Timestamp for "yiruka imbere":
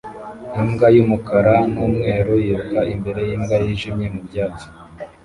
2.43-3.19